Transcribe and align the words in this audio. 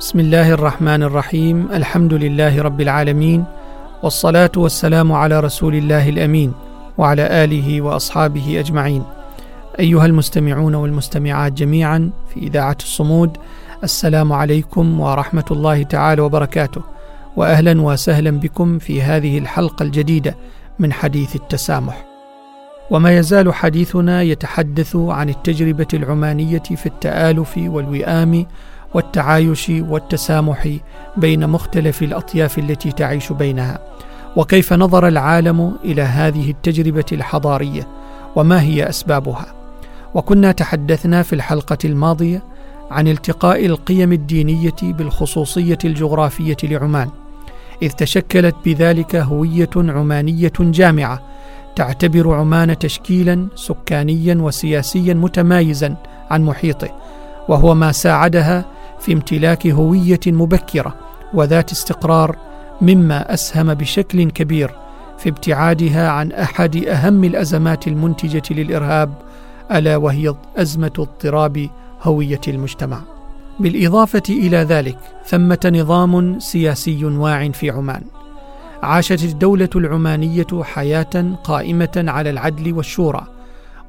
بسم 0.00 0.20
الله 0.20 0.50
الرحمن 0.50 1.02
الرحيم 1.02 1.68
الحمد 1.72 2.14
لله 2.14 2.62
رب 2.62 2.80
العالمين 2.80 3.44
والصلاه 4.02 4.50
والسلام 4.56 5.12
على 5.12 5.40
رسول 5.40 5.74
الله 5.74 6.08
الامين 6.08 6.52
وعلى 6.98 7.44
اله 7.44 7.80
واصحابه 7.80 8.60
اجمعين 8.60 9.02
ايها 9.78 10.06
المستمعون 10.06 10.74
والمستمعات 10.74 11.52
جميعا 11.52 12.10
في 12.34 12.40
اذاعه 12.40 12.76
الصمود 12.80 13.36
السلام 13.84 14.32
عليكم 14.32 15.00
ورحمه 15.00 15.44
الله 15.50 15.82
تعالى 15.82 16.22
وبركاته 16.22 16.82
واهلا 17.36 17.82
وسهلا 17.82 18.30
بكم 18.30 18.78
في 18.78 19.02
هذه 19.02 19.38
الحلقة 19.38 19.82
الجديده 19.82 20.36
من 20.78 20.92
حديث 20.92 21.36
التسامح 21.36 22.04
وما 22.90 23.18
يزال 23.18 23.54
حديثنا 23.54 24.22
يتحدث 24.22 24.96
عن 24.96 25.28
التجربه 25.28 25.88
العمانيه 25.94 26.62
في 26.62 26.86
التالف 26.86 27.58
والوئام 27.58 28.46
والتعايش 28.94 29.68
والتسامح 29.68 30.68
بين 31.16 31.48
مختلف 31.48 32.02
الأطياف 32.02 32.58
التي 32.58 32.92
تعيش 32.92 33.32
بينها. 33.32 33.78
وكيف 34.36 34.72
نظر 34.72 35.08
العالم 35.08 35.76
إلى 35.84 36.02
هذه 36.02 36.50
التجربة 36.50 37.04
الحضارية؟ 37.12 37.88
وما 38.36 38.62
هي 38.62 38.88
أسبابها؟ 38.88 39.46
وكنا 40.14 40.52
تحدثنا 40.52 41.22
في 41.22 41.32
الحلقة 41.32 41.78
الماضية 41.84 42.42
عن 42.90 43.08
التقاء 43.08 43.66
القيم 43.66 44.12
الدينية 44.12 44.76
بالخصوصية 44.82 45.78
الجغرافية 45.84 46.56
لعمان 46.62 47.08
إذ 47.82 47.90
تشكلت 47.90 48.54
بذلك 48.64 49.16
هوية 49.16 49.70
عمانية 49.76 50.52
جامعة 50.60 51.22
تعتبر 51.76 52.34
عمان 52.34 52.78
تشكيلا 52.78 53.48
سكانيا 53.54 54.34
وسياسيا 54.34 55.14
متمايزا 55.14 55.96
عن 56.30 56.42
محيطه 56.44 56.88
وهو 57.48 57.74
ما 57.74 57.92
ساعدها 57.92 58.64
في 59.00 59.12
امتلاك 59.12 59.66
هوية 59.66 60.20
مبكرة 60.26 60.94
وذات 61.34 61.72
استقرار 61.72 62.36
مما 62.80 63.34
أسهم 63.34 63.74
بشكل 63.74 64.30
كبير 64.30 64.74
في 65.18 65.28
ابتعادها 65.28 66.10
عن 66.10 66.32
أحد 66.32 66.76
أهم 66.76 67.24
الأزمات 67.24 67.88
المنتجة 67.88 68.42
للإرهاب 68.50 69.14
ألا 69.72 69.96
وهي 69.96 70.34
أزمة 70.56 70.92
اضطراب 70.98 71.68
هوية 72.02 72.40
المجتمع. 72.48 73.00
بالإضافة 73.60 74.22
إلى 74.28 74.56
ذلك 74.56 74.98
ثمة 75.26 75.72
نظام 75.74 76.40
سياسي 76.40 77.04
واع 77.04 77.48
في 77.48 77.70
عمان. 77.70 78.02
عاشت 78.82 79.24
الدولة 79.24 79.68
العمانية 79.76 80.46
حياة 80.62 81.34
قائمة 81.44 82.04
على 82.08 82.30
العدل 82.30 82.72
والشورى 82.72 83.26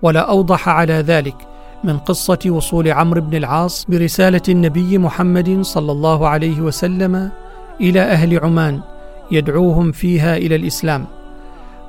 ولا 0.02 0.20
أوضح 0.20 0.70
على 0.70 0.94
ذلك 0.94 1.36
من 1.83 1.97
قصة 1.97 2.39
وصول 2.45 2.91
عمرو 2.91 3.21
بن 3.21 3.37
العاص 3.37 3.85
برسالة 3.89 4.41
النبي 4.49 4.97
محمد 4.97 5.61
صلى 5.61 5.91
الله 5.91 6.27
عليه 6.27 6.61
وسلم 6.61 7.31
إلى 7.81 8.02
أهل 8.02 8.39
عمان 8.39 8.80
يدعوهم 9.31 9.91
فيها 9.91 10.37
إلى 10.37 10.55
الإسلام. 10.55 11.05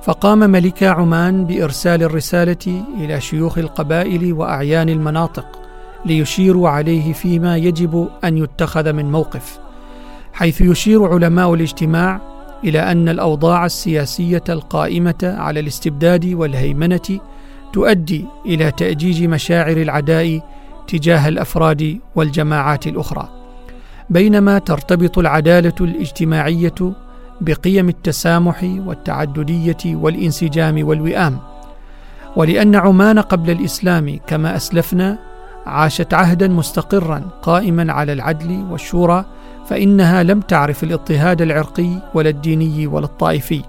فقام 0.03 0.39
ملك 0.39 0.83
عمان 0.83 1.45
بإرسال 1.45 2.03
الرسالة 2.03 2.85
إلى 3.01 3.21
شيوخ 3.21 3.59
القبائل 3.59 4.33
وأعيان 4.33 4.89
المناطق 4.89 5.47
ليشيروا 6.05 6.69
عليه 6.69 7.13
فيما 7.13 7.57
يجب 7.57 8.09
أن 8.25 8.39
يتخذ 8.39 8.93
من 8.93 9.13
موقف 9.13 9.59
حيث 10.33 10.61
يشير 10.61 11.05
علماء 11.05 11.55
الاجتماع 11.55 12.21
إلى 12.65 12.79
أن 12.79 13.09
الأوضاع 13.09 13.67
السياسية 13.67 14.45
القائمة 14.49 15.35
على 15.39 15.61
الاستبداد 15.61 16.27
والهيمنة 16.27 17.21
تؤدي 17.73 18.25
إلى 18.47 18.71
تأجيج 18.71 19.25
مشاعر 19.25 19.77
العداء 19.77 20.41
تجاه 20.87 21.29
الأفراد 21.29 21.99
والجماعات 22.15 22.87
الأخرى. 22.87 23.29
بينما 24.11 24.59
ترتبط 24.59 25.19
العدالة 25.19 25.75
الاجتماعية 25.81 26.93
بقيم 27.41 27.89
التسامح 27.89 28.63
والتعددية 28.63 29.77
والانسجام 29.87 30.87
والوئام. 30.89 31.39
ولأن 32.37 32.75
عمان 32.77 33.19
قبل 33.19 33.51
الإسلام 33.51 34.19
كما 34.27 34.57
أسلفنا 34.57 35.19
عاشت 35.67 36.15
عهدا 36.15 36.49
مستقرا 36.49 37.23
قائما 37.43 37.93
على 37.93 38.13
العدل 38.13 38.65
والشورى 38.71 39.25
فإنها 39.67 40.23
لم 40.23 40.41
تعرف 40.41 40.85
الاضطهاد 40.85 41.43
العرقي 41.43 41.91
ولا 42.15 42.29
الديني 42.29 42.87
ولا 42.87 43.05
الطائفي 43.05 43.63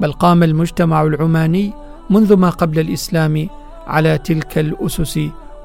بل 0.00 0.12
قام 0.12 0.42
المجتمع 0.42 1.02
العماني 1.02 1.72
منذ 2.10 2.36
ما 2.36 2.50
قبل 2.50 2.78
الإسلام 2.78 3.48
على 3.86 4.18
تلك 4.18 4.58
الأسس 4.58 5.20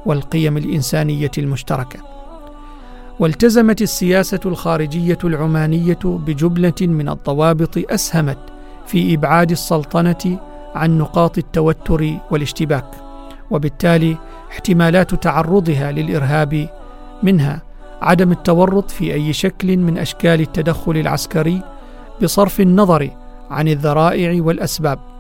والقيم 0.05 0.57
الإنسانية 0.57 1.31
المشتركة. 1.37 1.99
والتزمت 3.19 3.81
السياسة 3.81 4.39
الخارجية 4.45 5.17
العمانية 5.23 5.99
بجمله 6.03 6.73
من 6.81 7.09
الضوابط 7.09 7.91
أسهمت 7.91 8.37
في 8.85 9.13
إبعاد 9.13 9.51
السلطنة 9.51 10.39
عن 10.75 10.97
نقاط 10.97 11.37
التوتر 11.37 12.13
والاشتباك 12.31 12.85
وبالتالي 13.51 14.17
احتمالات 14.51 15.15
تعرضها 15.15 15.91
للإرهاب 15.91 16.69
منها 17.23 17.61
عدم 18.01 18.31
التورط 18.31 18.91
في 18.91 19.13
أي 19.13 19.33
شكل 19.33 19.77
من 19.77 19.97
أشكال 19.97 20.41
التدخل 20.41 20.97
العسكري 20.97 21.61
بصرف 22.23 22.61
النظر 22.61 23.09
عن 23.49 23.67
الذرائع 23.67 24.43
والأسباب. 24.43 25.12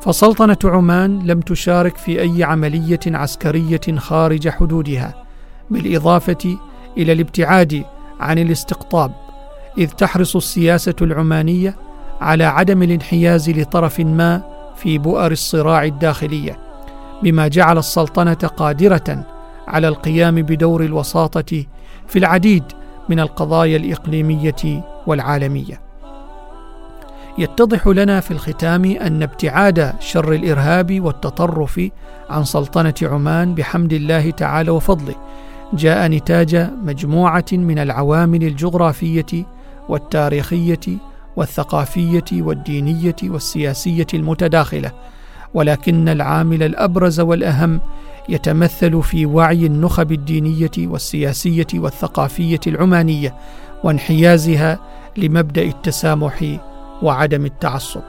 فسلطنة 0.00 0.58
عمان 0.64 1.26
لم 1.26 1.40
تشارك 1.40 1.96
في 1.96 2.20
أي 2.20 2.44
عملية 2.44 3.00
عسكرية 3.06 3.80
خارج 3.96 4.48
حدودها 4.48 5.24
بالإضافة 5.70 6.58
إلى 6.96 7.12
الابتعاد 7.12 7.84
عن 8.20 8.38
الاستقطاب 8.38 9.12
إذ 9.78 9.90
تحرص 9.90 10.36
السياسة 10.36 10.94
العمانية 11.02 11.76
على 12.20 12.44
عدم 12.44 12.82
الانحياز 12.82 13.50
لطرف 13.50 14.00
ما 14.00 14.42
في 14.76 14.98
بؤر 14.98 15.32
الصراع 15.32 15.84
الداخلية 15.84 16.58
بما 17.22 17.48
جعل 17.48 17.78
السلطنة 17.78 18.34
قادرة 18.34 19.24
على 19.68 19.88
القيام 19.88 20.34
بدور 20.34 20.84
الوساطة 20.84 21.64
في 22.08 22.18
العديد 22.18 22.64
من 23.08 23.20
القضايا 23.20 23.76
الإقليمية 23.76 24.84
والعالمية. 25.06 25.89
يتضح 27.40 27.86
لنا 27.86 28.20
في 28.20 28.30
الختام 28.30 28.84
أن 28.84 29.22
ابتعاد 29.22 29.92
شر 30.00 30.32
الإرهاب 30.32 31.00
والتطرف 31.00 31.80
عن 32.30 32.44
سلطنة 32.44 32.94
عمان 33.02 33.54
بحمد 33.54 33.92
الله 33.92 34.30
تعالى 34.30 34.70
وفضله 34.70 35.14
جاء 35.72 36.08
نتاج 36.08 36.70
مجموعة 36.84 37.44
من 37.52 37.78
العوامل 37.78 38.44
الجغرافية 38.44 39.46
والتاريخية 39.88 40.80
والثقافية 41.36 42.24
والدينية 42.32 43.16
والسياسية 43.22 44.06
المتداخلة 44.14 44.92
ولكن 45.54 46.08
العامل 46.08 46.62
الأبرز 46.62 47.20
والأهم 47.20 47.80
يتمثل 48.28 49.02
في 49.02 49.26
وعي 49.26 49.66
النخب 49.66 50.12
الدينية 50.12 50.70
والسياسية 50.78 51.66
والثقافية 51.74 52.60
العمانية 52.66 53.34
وانحيازها 53.84 54.78
لمبدأ 55.16 55.62
التسامح 55.62 56.58
وعدم 57.02 57.44
التعصب. 57.44 58.02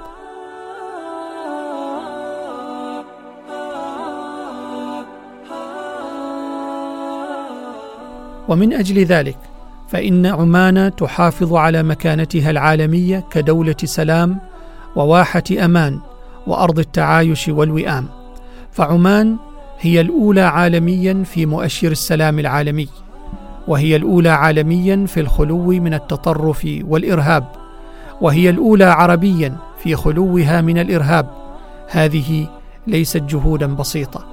ومن 8.48 8.74
أجل 8.74 9.04
ذلك 9.04 9.38
فإن 9.90 10.26
عمان 10.26 10.96
تحافظ 10.96 11.54
على 11.54 11.84
مكانتها 11.84 12.50
العالمية 12.50 13.24
كدولة 13.32 13.76
سلام 13.84 14.40
وواحة 14.96 15.44
أمان 15.66 16.00
وأرض 16.48 16.80
التعايش 16.80 17.48
والوئام. 17.48 18.08
فعمان 18.72 19.38
هي 19.80 20.02
الأولى 20.02 20.42
عالميا 20.42 21.24
في 21.24 21.46
مؤشر 21.46 21.92
السلام 21.92 22.40
العالمي 22.40 22.88
وهي 23.68 23.96
الأولى 23.96 24.30
عالميا 24.30 25.06
في 25.06 25.20
الخلو 25.20 25.68
من 25.68 25.94
التطرف 25.94 26.68
والإرهاب. 26.88 27.61
وهي 28.22 28.50
الأولى 28.50 28.86
عربيا 28.86 29.58
في 29.84 29.96
خلوها 29.96 30.62
من 30.62 30.78
الإرهاب. 30.78 31.30
هذه 31.90 32.48
ليست 32.88 33.18
جهودا 33.18 33.76
بسيطة. 33.76 34.26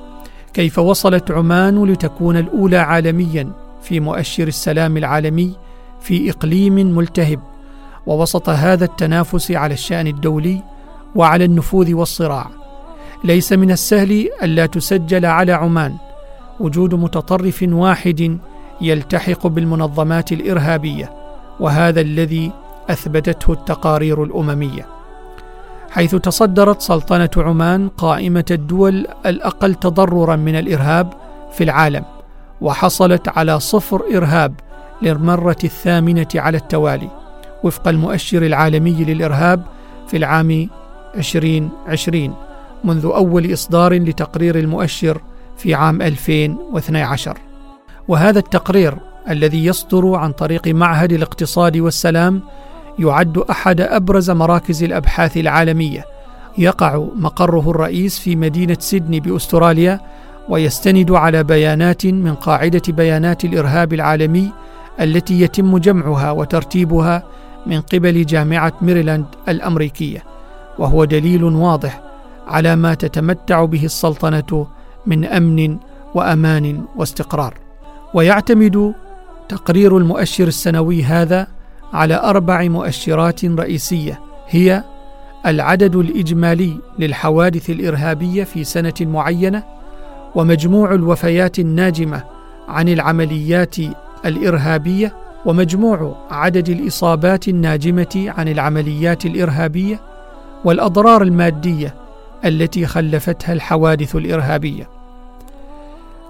كيف 0.55 0.79
وصلت 0.79 1.31
عمان 1.31 1.85
لتكون 1.85 2.37
الأولى 2.37 2.77
عالميا 2.77 3.53
في 3.83 4.01
مؤشر 4.01 4.49
السلام 4.49 4.97
العالمي 4.97 5.57
في 6.01 6.31
إقليم 6.31 6.75
ملتهب؟ 6.75 7.41
ووسط 8.07 8.49
هذا 8.49 8.85
التنافس 8.85 9.51
على 9.51 9.75
الشأن 9.75 10.07
الدولي 10.07 10.63
وعلى 11.15 11.45
النفوذ 11.45 11.95
والصراع. 11.95 12.51
ليس 13.25 13.53
من 13.53 13.71
السهل 13.71 14.29
ألا 14.43 14.67
تسجل 14.67 15.27
على 15.27 15.53
عمان 15.53 15.95
وجود 16.61 16.95
متطرف 16.95 17.65
واحد 17.69 18.39
يلتحق 18.81 19.47
بالمنظمات 19.47 20.33
الإرهابية 20.33 21.13
وهذا 21.61 22.01
الذي 22.01 22.53
أثبتته 22.91 23.53
التقارير 23.53 24.25
الأممية 24.25 24.87
حيث 25.91 26.15
تصدرت 26.15 26.81
سلطنة 26.81 27.31
عمان 27.37 27.89
قائمة 27.89 28.45
الدول 28.51 29.07
الأقل 29.27 29.75
تضررا 29.75 30.37
من 30.37 30.55
الإرهاب 30.55 31.13
في 31.53 31.65
العالم 31.65 32.05
وحصلت 32.61 33.29
على 33.29 33.61
صفر 33.61 34.03
إرهاب 34.17 34.55
للمرة 35.03 35.57
الثامنة 35.65 36.29
على 36.35 36.57
التوالي 36.57 37.11
وفق 37.65 37.89
المؤشر 37.89 38.43
العالمي 38.47 39.05
للإرهاب 39.05 39.63
في 40.09 40.17
العام 40.17 40.69
2020 41.15 42.35
منذ 42.85 43.05
أول 43.05 43.53
إصدار 43.53 43.95
لتقرير 43.95 44.59
المؤشر 44.59 45.21
في 45.57 45.75
عام 45.75 46.03
2012 46.03 47.39
وهذا 48.09 48.39
التقرير 48.39 48.99
الذي 49.31 49.65
يصدر 49.67 50.15
عن 50.15 50.33
طريق 50.33 50.69
معهد 50.69 51.13
الاقتصاد 51.13 51.77
والسلام 51.77 52.41
يعد 52.99 53.39
أحد 53.39 53.81
أبرز 53.81 54.31
مراكز 54.31 54.83
الأبحاث 54.83 55.37
العالمية. 55.37 56.05
يقع 56.59 57.05
مقره 57.17 57.71
الرئيس 57.71 58.19
في 58.19 58.37
مدينة 58.37 58.77
سيدني 58.81 59.21
بأستراليا 59.21 60.01
ويستند 60.49 61.11
على 61.11 61.45
بيانات 61.45 62.07
من 62.07 62.35
قاعدة 62.35 62.83
بيانات 62.89 63.45
الإرهاب 63.45 63.93
العالمي 63.93 64.53
التي 65.01 65.41
يتم 65.41 65.79
جمعها 65.79 66.31
وترتيبها 66.31 67.23
من 67.67 67.81
قبل 67.81 68.27
جامعة 68.27 68.73
ميريلاند 68.83 69.27
الأمريكية. 69.49 70.25
وهو 70.79 71.05
دليل 71.05 71.45
واضح 71.45 72.01
على 72.47 72.77
ما 72.77 72.95
تتمتع 72.95 73.65
به 73.65 73.85
السلطنة 73.85 74.67
من 75.07 75.25
أمن 75.25 75.79
وأمان 76.15 76.85
واستقرار. 76.97 77.55
ويعتمد 78.15 78.95
تقرير 79.49 79.97
المؤشر 79.97 80.49
السنوي 80.49 81.03
هذا 81.03 81.58
على 81.93 82.15
أربع 82.15 82.63
مؤشرات 82.69 83.45
رئيسية 83.45 84.21
هي 84.49 84.85
العدد 85.47 85.97
الإجمالي 85.97 86.79
للحوادث 86.99 87.71
الإرهابية 87.71 88.45
في 88.45 88.65
سنة 88.65 88.95
معينة 89.01 89.63
ومجموع 90.35 90.95
الوفيات 90.95 91.59
الناجمة 91.59 92.23
عن 92.69 92.89
العمليات 92.89 93.77
الإرهابية 94.25 95.15
ومجموع 95.47 96.17
عدد 96.31 96.69
الإصابات 96.69 97.49
الناجمة 97.49 98.33
عن 98.39 98.49
العمليات 98.49 99.27
الإرهابية 99.27 100.01
والأضرار 100.65 101.23
المادية 101.23 101.95
التي 102.45 102.87
خلفتها 102.87 103.53
الحوادث 103.53 104.17
الإرهابية. 104.17 104.89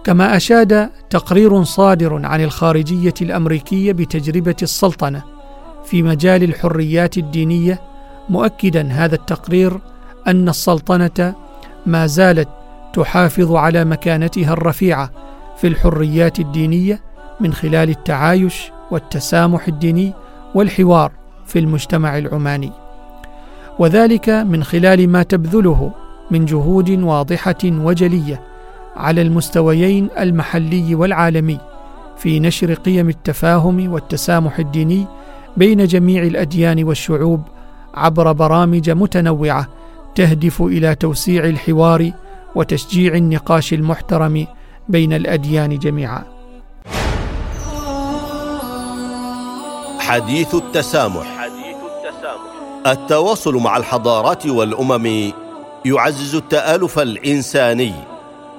كما 0.05 0.37
أشاد 0.37 0.91
تقرير 1.11 1.63
صادر 1.63 2.27
عن 2.27 2.45
الخارجية 2.45 3.15
الأمريكية 3.23 3.93
بتجربة 3.93 4.57
السلطنة 4.63 5.38
في 5.85 6.03
مجال 6.03 6.43
الحريات 6.43 7.19
الدينية 7.19 7.81
مؤكدا 8.29 8.89
هذا 8.91 9.15
التقرير 9.15 9.81
أن 10.27 10.49
السلطنة 10.49 11.35
ما 11.87 12.07
زالت 12.07 12.49
تحافظ 12.93 13.53
على 13.53 13.85
مكانتها 13.85 14.53
الرفيعة 14.53 15.11
في 15.57 15.67
الحريات 15.67 16.41
الدينية 16.41 17.01
من 17.41 17.53
خلال 17.53 17.91
التعايش 17.91 18.73
والتسامح 18.91 19.69
الديني 19.69 20.13
والحوار 20.55 21.13
في 21.47 21.59
المجتمع 21.59 22.19
العماني. 22.19 22.73
وذلك 23.79 24.29
من 24.29 24.65
خلال 24.65 25.09
ما 25.09 25.23
تبذله 25.23 25.93
من 26.31 26.45
جهود 26.45 26.91
واضحة 26.91 27.59
وجلية 27.65 28.43
على 28.97 29.23
المستويين 29.23 30.09
المحلي 30.19 30.95
والعالمي 30.95 31.59
في 32.17 32.41
نشر 32.41 32.75
قيم 32.75 33.09
التفاهم 33.09 33.93
والتسامح 33.93 34.59
الديني 34.59 35.07
بين 35.59 35.87
جميع 35.87 36.23
الأديان 36.23 36.85
والشعوب 36.85 37.43
عبر 37.95 38.33
برامج 38.33 38.91
متنوعة 38.91 39.69
تهدف 40.15 40.63
إلى 40.63 40.95
توسيع 40.95 41.45
الحوار 41.45 42.13
وتشجيع 42.55 43.15
النقاش 43.15 43.73
المحترم 43.73 44.47
بين 44.89 45.13
الأديان 45.13 45.79
جميعا. 45.79 46.23
حديث 49.99 50.55
التسامح. 50.55 51.27
حديث 51.39 51.77
التسامح. 51.91 52.87
التواصل 52.87 53.55
مع 53.55 53.77
الحضارات 53.77 54.47
والأمم 54.47 55.33
يعزز 55.85 56.35
التآلف 56.35 56.99
الإنساني 56.99 57.95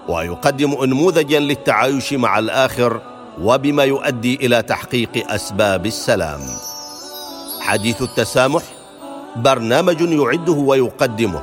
ويقدم 0.10 0.72
انموذجا 0.84 1.40
للتعايش 1.40 2.13
مع 2.13 2.40
الآخر 2.40 3.02
وبما 3.42 3.84
يؤدي 3.84 4.36
إلى 4.36 4.62
تحقيق 4.62 5.31
أسباب 5.31 5.86
السلام. 5.86 6.69
حديث 7.69 8.01
التسامح 8.01 8.63
برنامج 9.36 10.01
يعده 10.01 10.54
ويقدمه. 10.54 11.42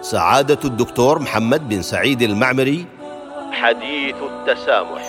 سعادة 0.00 0.58
الدكتور 0.64 1.18
محمد 1.18 1.68
بن 1.68 1.82
سعيد 1.82 2.22
المعمري. 2.22 2.86
حديث 3.52 4.16
التسامح. 4.16 5.02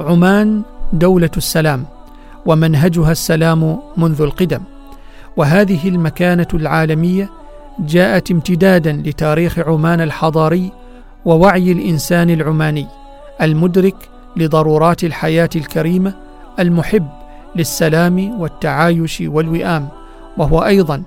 عمان 0.00 0.62
دولة 0.92 1.30
السلام 1.36 1.86
ومنهجها 2.46 3.12
السلام 3.12 3.78
منذ 3.96 4.22
القدم. 4.22 4.62
وهذه 5.36 5.88
المكانة 5.88 6.48
العالمية 6.54 7.30
جاءت 7.78 8.30
امتدادا 8.30 8.92
لتاريخ 8.92 9.58
عمان 9.58 10.00
الحضاري 10.00 10.72
ووعي 11.24 11.72
الإنسان 11.72 12.30
العماني 12.30 12.86
المدرك 13.42 13.96
لضرورات 14.36 15.04
الحياة 15.04 15.50
الكريمة 15.56 16.14
المحب 16.58 17.08
للسلام 17.56 18.40
والتعايش 18.40 19.22
والوئام 19.26 19.88
وهو 20.36 20.64
أيضا 20.64 21.02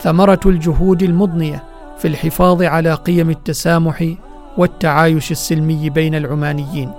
ثمرة 0.00 0.40
الجهود 0.46 1.02
المضنية 1.02 1.62
في 1.98 2.08
الحفاظ 2.08 2.62
على 2.62 2.94
قيم 2.94 3.30
التسامح 3.30 4.14
والتعايش 4.58 5.30
السلمي 5.30 5.90
بين 5.90 6.14
العمانيين 6.14 6.92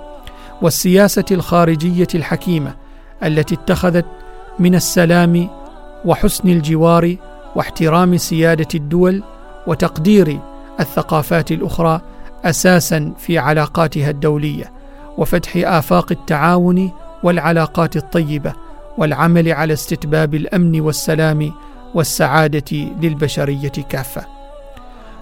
والسياسة 0.62 1.24
الخارجية 1.30 2.08
الحكيمة 2.14 2.74
التي 3.24 3.54
اتخذت 3.54 4.06
من 4.58 4.74
السلام 4.74 5.48
وحسن 6.04 6.48
الجوار 6.48 7.16
واحترام 7.56 8.16
سيادة 8.16 8.68
الدول 8.74 9.22
وتقدير 9.66 10.38
الثقافات 10.80 11.52
الأخرى 11.52 12.00
أساسا 12.44 13.12
في 13.18 13.38
علاقاتها 13.38 14.10
الدولية 14.10 14.72
وفتح 15.18 15.52
آفاق 15.56 16.12
التعاون 16.12 16.90
والعلاقات 17.22 17.96
الطيبة 17.96 18.52
والعمل 18.98 19.52
على 19.52 19.72
استتباب 19.72 20.34
الأمن 20.34 20.80
والسلام 20.80 21.52
والسعادة 21.94 22.76
للبشرية 23.02 23.72
كافة. 23.88 24.24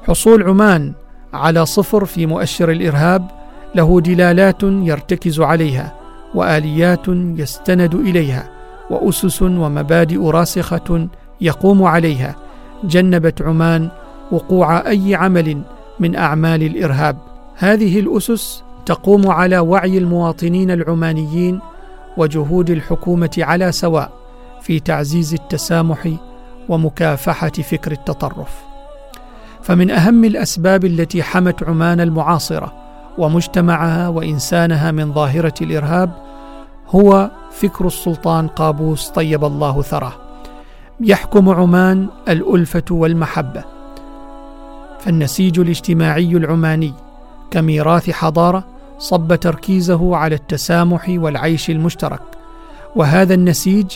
حصول 0.08 0.42
عمان 0.42 0.92
على 1.32 1.66
صفر 1.66 2.04
في 2.04 2.26
مؤشر 2.26 2.70
الإرهاب 2.70 3.30
له 3.74 4.00
دلالات 4.00 4.62
يرتكز 4.62 5.40
عليها 5.40 5.94
وآليات 6.34 7.08
يستند 7.08 7.94
إليها 7.94 8.50
وأسس 8.90 9.42
ومبادئ 9.42 10.30
راسخة 10.30 11.08
يقوم 11.40 11.82
عليها. 11.82 12.36
جنبت 12.84 13.42
عمان 13.42 13.90
وقوع 14.32 14.88
أي 14.88 15.14
عمل 15.14 15.62
من 16.00 16.16
أعمال 16.16 16.62
الإرهاب. 16.62 17.16
هذه 17.56 18.00
الأسس 18.00 18.62
تقوم 18.86 19.28
على 19.28 19.58
وعي 19.58 19.98
المواطنين 19.98 20.70
العمانيين 20.70 21.60
وجهود 22.16 22.70
الحكومة 22.70 23.30
على 23.38 23.72
سواء 23.72 24.12
في 24.60 24.80
تعزيز 24.80 25.34
التسامح 25.34 26.08
ومكافحة 26.68 27.48
فكر 27.48 27.92
التطرف. 27.92 28.62
فمن 29.62 29.90
أهم 29.90 30.24
الأسباب 30.24 30.84
التي 30.84 31.22
حمت 31.22 31.62
عمان 31.62 32.00
المعاصرة 32.00 32.72
ومجتمعها 33.18 34.08
وإنسانها 34.08 34.90
من 34.90 35.12
ظاهرة 35.12 35.54
الإرهاب 35.62 36.10
هو 36.88 37.30
فكر 37.50 37.86
السلطان 37.86 38.48
قابوس 38.48 39.08
طيب 39.08 39.44
الله 39.44 39.82
ثراه. 39.82 40.12
يحكم 41.00 41.48
عمان 41.48 42.06
الألفة 42.28 42.84
والمحبة. 42.90 43.64
فالنسيج 45.04 45.60
الاجتماعي 45.60 46.36
العماني 46.36 46.92
كميراث 47.50 48.10
حضارة 48.10 48.64
صب 48.98 49.34
تركيزه 49.34 50.16
على 50.16 50.34
التسامح 50.34 51.04
والعيش 51.08 51.70
المشترك. 51.70 52.22
وهذا 52.96 53.34
النسيج 53.34 53.86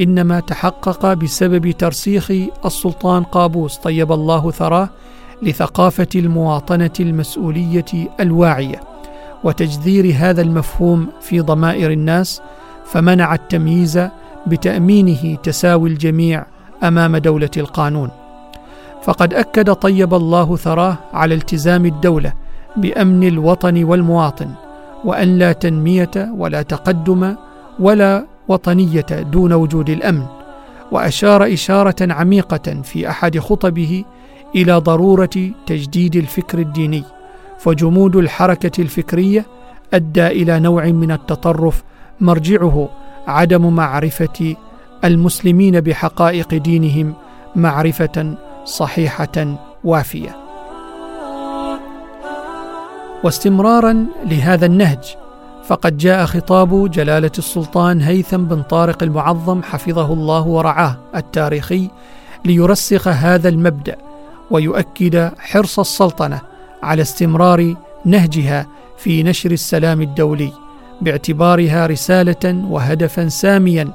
إنما 0.00 0.40
تحقق 0.40 1.12
بسبب 1.12 1.70
ترسيخ 1.70 2.32
السلطان 2.64 3.22
قابوس 3.22 3.76
طيب 3.76 4.12
الله 4.12 4.50
ثراه 4.50 4.88
لثقافة 5.42 6.08
المواطنة 6.14 6.90
المسؤولية 7.00 7.84
الواعية. 8.20 8.80
وتجذير 9.44 10.14
هذا 10.16 10.42
المفهوم 10.42 11.08
في 11.20 11.40
ضمائر 11.40 11.90
الناس 11.90 12.42
فمنع 12.84 13.34
التمييز 13.34 14.00
بتأمينه 14.46 15.34
تساوي 15.34 15.90
الجميع 15.90 16.46
أمام 16.82 17.16
دولة 17.16 17.50
القانون. 17.56 18.23
فقد 19.04 19.34
أكد 19.34 19.72
طيب 19.72 20.14
الله 20.14 20.56
ثراه 20.56 20.98
على 21.12 21.34
التزام 21.34 21.86
الدولة 21.86 22.32
بأمن 22.76 23.28
الوطن 23.28 23.84
والمواطن 23.84 24.50
وأن 25.04 25.38
لا 25.38 25.52
تنمية 25.52 26.32
ولا 26.36 26.62
تقدم 26.62 27.34
ولا 27.78 28.26
وطنية 28.48 29.06
دون 29.10 29.52
وجود 29.52 29.90
الأمن 29.90 30.26
وأشار 30.92 31.52
إشارة 31.52 31.96
عميقة 32.00 32.82
في 32.82 33.10
أحد 33.10 33.38
خطبه 33.38 34.04
إلى 34.54 34.72
ضرورة 34.72 35.50
تجديد 35.66 36.16
الفكر 36.16 36.58
الديني 36.58 37.04
فجمود 37.58 38.16
الحركة 38.16 38.82
الفكرية 38.82 39.46
أدى 39.94 40.26
إلى 40.26 40.60
نوع 40.60 40.84
من 40.86 41.10
التطرف 41.12 41.82
مرجعه 42.20 42.88
عدم 43.26 43.72
معرفة 43.74 44.56
المسلمين 45.04 45.80
بحقائق 45.80 46.54
دينهم 46.54 47.14
معرفة 47.56 48.36
صحيحة 48.64 49.56
وافية. 49.84 50.36
واستمرارا 53.24 54.06
لهذا 54.24 54.66
النهج 54.66 55.16
فقد 55.66 55.96
جاء 55.96 56.26
خطاب 56.26 56.90
جلالة 56.90 57.30
السلطان 57.38 58.00
هيثم 58.00 58.44
بن 58.44 58.62
طارق 58.62 59.02
المعظم 59.02 59.62
حفظه 59.62 60.12
الله 60.12 60.46
ورعاه 60.46 60.96
التاريخي 61.16 61.90
ليرسخ 62.44 63.08
هذا 63.08 63.48
المبدأ 63.48 63.96
ويؤكد 64.50 65.30
حرص 65.38 65.78
السلطنة 65.78 66.40
على 66.82 67.02
استمرار 67.02 67.74
نهجها 68.04 68.66
في 68.98 69.22
نشر 69.22 69.50
السلام 69.50 70.02
الدولي 70.02 70.52
باعتبارها 71.00 71.86
رسالة 71.86 72.64
وهدفا 72.70 73.28
ساميا 73.28 73.88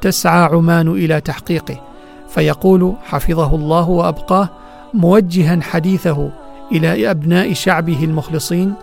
تسعى 0.00 0.42
عمان 0.42 0.88
إلى 0.88 1.20
تحقيقه. 1.20 1.93
فيقول 2.34 2.94
حفظه 3.04 3.54
الله 3.54 3.88
وأبقاه 3.88 4.48
موجها 4.94 5.60
حديثه 5.62 6.30
إلى 6.72 7.10
أبناء 7.10 7.52
شعبه 7.52 8.04
المخلصين 8.04 8.74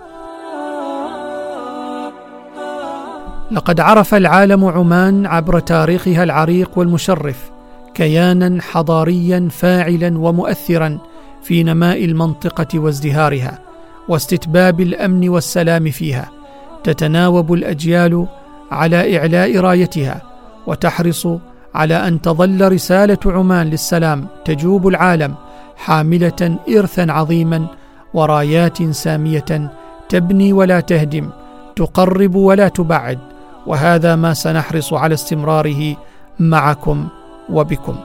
لقد 3.51 3.79
عرف 3.79 4.13
العالم 4.13 4.65
عمان 4.65 5.25
عبر 5.25 5.59
تاريخها 5.59 6.23
العريق 6.23 6.71
والمشرف 6.75 7.51
كيانا 7.93 8.61
حضاريا 8.61 9.47
فاعلا 9.51 10.19
ومؤثرا 10.19 10.97
في 11.43 11.63
نماء 11.63 12.05
المنطقة 12.05 12.79
وازدهارها 12.79 13.59
واستتباب 14.07 14.81
الأمن 14.81 15.29
والسلام 15.29 15.91
فيها 15.91 16.29
تتناوب 16.83 17.53
الأجيال 17.53 18.27
على 18.71 19.17
إعلاء 19.17 19.57
رايتها 19.57 20.21
وتحرص 20.67 21.27
على 21.75 22.07
أن 22.07 22.21
تظل 22.21 22.71
رسالة 22.71 23.17
عمان 23.25 23.67
للسلام 23.67 24.27
تجوب 24.45 24.87
العالم 24.87 25.35
حاملة 25.77 26.59
إرثا 26.69 27.05
عظيما 27.09 27.67
ورايات 28.13 28.83
سامية 28.83 29.71
تبني 30.09 30.53
ولا 30.53 30.79
تهدم 30.79 31.29
تقرب 31.75 32.35
ولا 32.35 32.67
تبعد 32.67 33.19
وهذا 33.67 34.15
ما 34.15 34.33
سنحرص 34.33 34.93
على 34.93 35.13
استمراره 35.13 35.95
معكم 36.39 37.07
وبكم. 37.49 37.95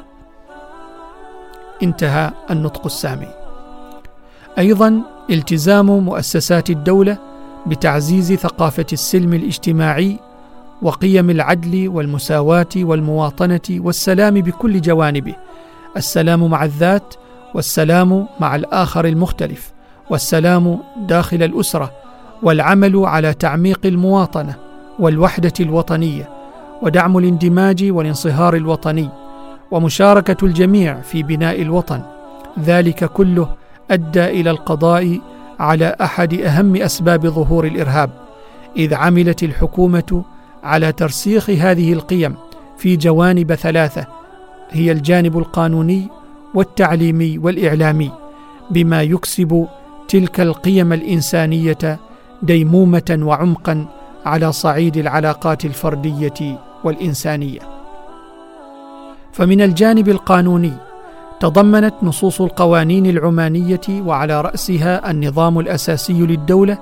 انتهى 1.83 2.31
النطق 2.51 2.85
السامي. 2.85 3.29
أيضا 4.59 5.03
التزام 5.31 5.87
مؤسسات 5.87 6.71
الدولة 6.71 7.19
بتعزيز 7.67 8.33
ثقافة 8.33 8.87
السلم 8.93 9.35
الاجتماعي 9.35 10.19
وقيم 10.83 11.31
العدل 11.31 11.89
والمساواة 11.89 12.69
والمواطنة 12.77 13.61
والسلام 13.71 14.35
بكل 14.35 14.81
جوانبه. 14.81 15.35
السلام 15.97 16.51
مع 16.51 16.65
الذات 16.65 17.15
والسلام 17.55 18.27
مع 18.41 18.57
الآخر 18.57 19.05
المختلف 19.05 19.73
والسلام 20.11 20.79
داخل 20.97 21.43
الأسرة 21.43 21.93
والعمل 22.43 22.97
على 22.97 23.35
تعميق 23.35 23.81
المواطنة 23.85 24.55
والوحدة 24.99 25.53
الوطنية 25.61 26.29
ودعم 26.83 27.19
الاندماج 27.19 27.85
والانصهار 27.91 28.57
الوطني 28.57 29.09
ومشاركة 29.71 30.45
الجميع 30.47 31.01
في 31.01 31.23
بناء 31.23 31.63
الوطن. 31.63 32.03
ذلك 32.65 33.05
كله 33.05 33.49
أدى 33.91 34.25
إلى 34.25 34.51
القضاء 34.51 35.21
على 35.61 35.97
أحد 36.01 36.35
أهم 36.35 36.77
أسباب 36.77 37.27
ظهور 37.27 37.67
الإرهاب 37.67 38.11
إذ 38.77 38.95
عملت 38.95 39.43
الحكومة 39.43 40.25
على 40.67 40.93
ترسيخ 40.93 41.51
هذه 41.51 41.93
القيم 41.93 42.35
في 42.79 42.97
جوانب 42.97 43.55
ثلاثة 43.55 44.07
هي 44.71 44.93
الجانب 44.93 45.39
القانوني 45.39 46.09
والتعليمي 46.55 47.39
والإعلامي 47.39 48.11
بما 48.71 49.03
يكسب 49.03 49.67
تلك 50.09 50.41
القيم 50.41 50.93
الإنسانية 50.93 51.99
ديمومة 52.43 53.19
وعمقا 53.23 53.87
على 54.27 54.53
صعيد 54.53 54.97
العلاقات 54.97 55.65
الفردية 55.65 56.59
والإنسانية. 56.85 57.61
فمن 59.33 59.61
الجانب 59.61 60.09
القانوني 60.09 60.73
تضمنت 61.41 61.95
نصوص 62.03 62.41
القوانين 62.41 63.07
العمانية 63.07 63.81
وعلى 63.91 64.41
رأسها 64.41 65.11
النظام 65.11 65.59
الأساسي 65.59 66.13
للدولة 66.13 66.79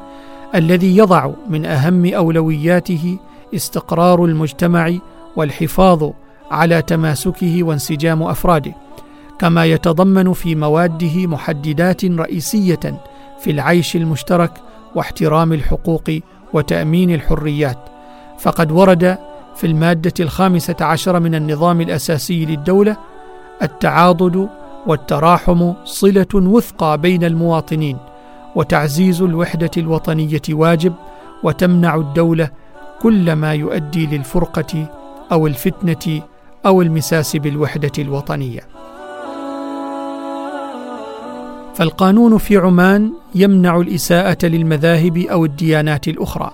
الذي 0.55 0.97
يضع 0.97 1.31
من 1.49 1.67
أهم 1.67 2.07
أولوياته 2.15 3.19
استقرار 3.55 4.25
المجتمع 4.25 4.93
والحفاظ 5.37 6.11
على 6.51 6.83
تماسكه 6.83 7.63
وانسجام 7.63 8.23
أفراده 8.23 8.75
كما 9.39 9.65
يتضمن 9.65 10.33
في 10.33 10.55
مواده 10.55 11.27
محددات 11.27 12.05
رئيسية 12.05 13.01
في 13.41 13.51
العيش 13.51 13.97
المشترك 13.97 14.53
واحترام 14.95 15.53
الحقوق 15.53 16.11
وتأمين 16.53 17.15
الحريات. 17.15 17.79
فقد 18.39 18.73
ورد 18.73 19.19
في 19.57 19.67
المادة 19.67 20.13
الخامسة 20.21 20.77
عشر 20.81 21.21
من 21.21 21.35
النظام 21.35 21.81
الأساسي 21.81 22.45
للدولة 22.45 22.97
التعاضد 23.63 24.49
والتراحم 24.87 25.73
صلة 25.85 26.27
وثقى 26.35 26.99
بين 26.99 27.25
المواطنين 27.25 27.99
وتعزيز 28.55 29.23
الوحدة 29.23 29.71
الوطنية 29.77 30.43
واجب 30.51 30.95
وتمنع 31.43 31.95
الدولة 31.95 32.51
كل 33.05 33.33
ما 33.33 33.55
يؤدي 33.55 34.07
للفرقة 34.07 34.87
أو 35.33 35.47
الفتنة 35.47 36.23
أو 36.67 36.83
المساس 36.83 37.37
بالوحدة 37.37 37.93
الوطنية. 37.99 38.61
فالقانون 41.75 42.39
في 42.39 42.57
عمان 42.57 43.13
يمنع 43.35 43.77
الإساءة 43.77 44.47
للمذاهب 44.47 45.19
أو 45.19 45.45
الديانات 45.45 46.09
الأخرى 46.09 46.51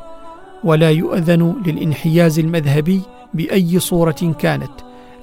ولا 0.64 0.90
يؤذن 0.90 1.54
للانحياز 1.66 2.38
المذهبي 2.38 3.00
بأي 3.34 3.78
صورة 3.78 4.34
كانت. 4.38 4.72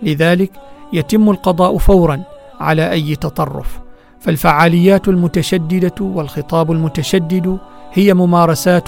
لذلك 0.03 0.51
يتم 0.93 1.29
القضاء 1.29 1.77
فورا 1.77 2.23
على 2.59 2.91
أي 2.91 3.15
تطرف. 3.15 3.79
فالفعاليات 4.19 5.07
المتشددة 5.07 5.95
والخطاب 6.01 6.71
المتشدد 6.71 7.57
هي 7.93 8.13
ممارسات 8.13 8.87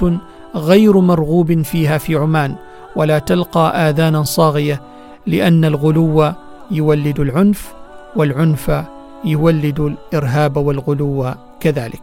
غير 0.55 0.99
مرغوب 0.99 1.61
فيها 1.61 1.97
في 1.97 2.15
عمان 2.15 2.55
ولا 2.95 3.19
تلقى 3.19 3.89
آذانا 3.89 4.23
صاغية 4.23 4.81
لأن 5.27 5.65
الغلو 5.65 6.33
يولد 6.71 7.19
العنف 7.19 7.73
والعنف 8.15 8.83
يولد 9.25 9.79
الإرهاب 9.79 10.57
والغلو 10.57 11.33
كذلك. 11.59 12.01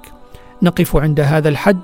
نقف 0.63 0.97
عند 0.97 1.21
هذا 1.21 1.49
الحد 1.49 1.81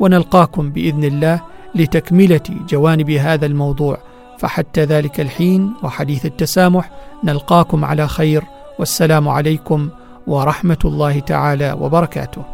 ونلقاكم 0.00 0.70
بإذن 0.70 1.04
الله 1.04 1.40
لتكملة 1.74 2.40
جوانب 2.68 3.10
هذا 3.10 3.46
الموضوع. 3.46 3.98
فحتى 4.38 4.84
ذلك 4.84 5.20
الحين 5.20 5.72
وحديث 5.82 6.26
التسامح 6.26 6.90
نلقاكم 7.24 7.84
على 7.84 8.08
خير 8.08 8.44
والسلام 8.78 9.28
عليكم 9.28 9.88
ورحمة 10.26 10.78
الله 10.84 11.18
تعالى 11.18 11.76
وبركاته. 11.80 12.53